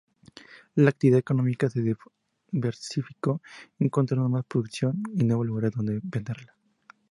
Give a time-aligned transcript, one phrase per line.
[0.77, 1.79] La actividad económica se
[2.51, 3.39] diversificó
[3.77, 6.55] encontrando más producción y nuevos lugares dónde venderla.